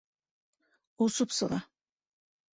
[1.03, 1.59] ОСОП СЫҒА